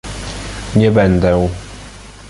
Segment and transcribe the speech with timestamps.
[0.75, 1.49] Nie będę!